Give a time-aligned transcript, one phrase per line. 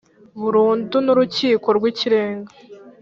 [0.41, 2.51] burundu n Urukiko rw Ikirenga